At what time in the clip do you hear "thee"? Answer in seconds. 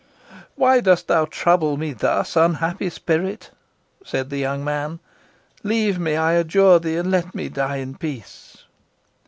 6.79-6.95